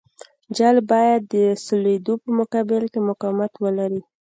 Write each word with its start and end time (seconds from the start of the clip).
جغل 0.55 0.77
باید 0.91 1.21
د 1.33 1.35
سولېدو 1.65 2.13
په 2.23 2.29
مقابل 2.39 2.83
کې 2.93 2.99
مقاومت 3.09 3.51
ولري 3.63 4.01